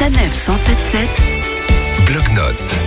[0.00, 1.02] Sanef 177
[2.06, 2.78] Bloc-notes.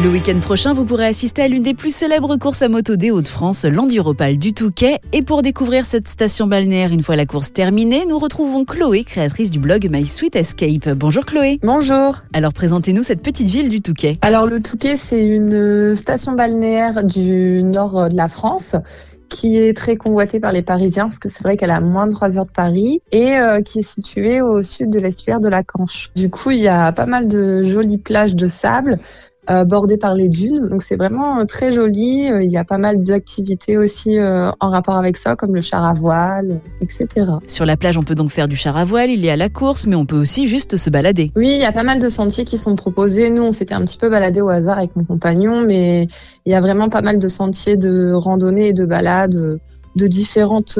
[0.00, 3.10] Le week-end prochain, vous pourrez assister à l'une des plus célèbres courses à moto des
[3.10, 5.00] Hauts-de-France, l'Enduropal du Touquet.
[5.12, 9.50] Et pour découvrir cette station balnéaire une fois la course terminée, nous retrouvons Chloé, créatrice
[9.50, 10.90] du blog My Sweet Escape.
[10.90, 11.58] Bonjour Chloé.
[11.64, 12.18] Bonjour.
[12.32, 14.18] Alors présentez-nous cette petite ville du Touquet.
[14.22, 18.76] Alors le Touquet, c'est une station balnéaire du nord de la France
[19.32, 22.12] qui est très convoitée par les Parisiens, parce que c'est vrai qu'elle a moins de
[22.12, 25.62] 3 heures de Paris, et euh, qui est située au sud de l'estuaire de la
[25.62, 26.10] Canche.
[26.14, 28.98] Du coup, il y a pas mal de jolies plages de sable,
[29.50, 30.68] euh, bordées par les dunes.
[30.68, 32.30] Donc c'est vraiment euh, très joli.
[32.30, 35.60] Euh, Il y a pas mal d'activités aussi euh, en rapport avec ça, comme le
[35.60, 37.08] char à voile, etc.
[37.46, 39.48] Sur la plage, on peut donc faire du char à voile, il y a la
[39.48, 41.32] course, mais on peut aussi juste se balader.
[41.36, 43.30] Oui, il y a pas mal de sentiers qui sont proposés.
[43.30, 46.06] Nous, on s'était un petit peu baladé au hasard avec mon compagnon, mais
[46.46, 49.58] il y a vraiment pas mal de sentiers de randonnée et de balade euh,
[49.94, 50.78] de différentes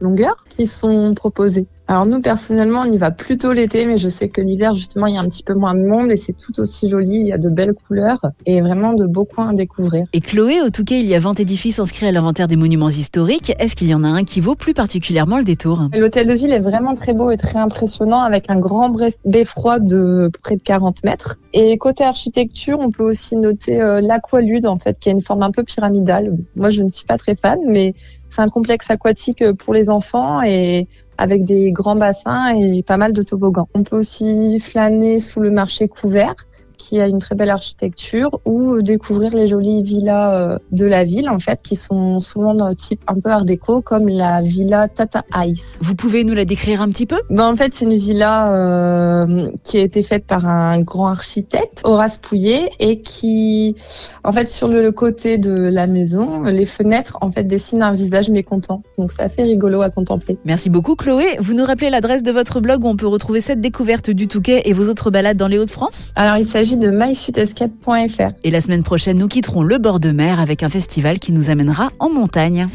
[0.00, 1.66] longueurs qui sont proposés.
[1.90, 5.14] Alors nous, personnellement, on y va plutôt l'été, mais je sais que l'hiver, justement, il
[5.14, 7.20] y a un petit peu moins de monde et c'est tout aussi joli.
[7.20, 10.04] Il y a de belles couleurs et vraiment de beaux coins à découvrir.
[10.12, 13.54] Et Chloé, au Touquet, il y a 20 édifices inscrits à l'inventaire des monuments historiques.
[13.58, 15.88] Est-ce qu'il y en a un qui vaut plus particulièrement le détour?
[15.96, 20.30] L'hôtel de ville est vraiment très beau et très impressionnant avec un grand beffroi de
[20.42, 21.38] près de 40 mètres.
[21.54, 25.42] Et côté architecture, on peut aussi noter euh, l'aqualude en fait, qui a une forme
[25.42, 26.36] un peu pyramidale.
[26.54, 27.94] Moi, je ne suis pas très fan, mais
[28.28, 30.86] c'est un complexe aquatique euh, pour les enfants et
[31.18, 33.68] avec des grands bassins et pas mal de toboggans.
[33.74, 36.34] On peut aussi flâner sous le marché couvert
[36.78, 41.28] qui a une très belle architecture ou découvrir les jolies villas euh, de la ville
[41.28, 45.24] en fait qui sont souvent d'un type un peu art déco comme la villa Tata
[45.46, 45.76] Ice.
[45.80, 47.16] Vous pouvez nous la décrire un petit peu?
[47.30, 51.80] Ben, en fait, c'est une villa euh, qui a été faite par un grand architecte,
[51.84, 53.76] Horace Pouillet, et qui,
[54.24, 58.30] en fait, sur le côté de la maison, les fenêtres, en fait, dessinent un visage
[58.30, 58.82] mécontent.
[58.98, 60.38] Donc, c'est assez rigolo à contempler.
[60.44, 61.36] Merci beaucoup Chloé.
[61.40, 64.62] Vous nous rappelez l'adresse de votre blog où on peut retrouver cette découverte du Touquet
[64.64, 66.12] et vos autres balades dans les Hauts-de-France?
[66.16, 68.32] Alors, il s'agit de mysweetescape.fr.
[68.44, 71.50] Et la semaine prochaine, nous quitterons le bord de mer avec un festival qui nous
[71.50, 72.68] amènera en montagne.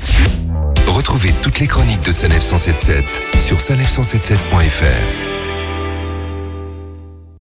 [0.88, 3.04] Retrouvez toutes les chroniques de Sanef 177
[3.40, 5.43] sur sanef177.fr.